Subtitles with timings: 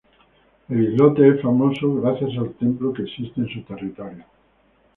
[0.69, 4.25] El islote es famoso, gracias al templo que existe en su territorio.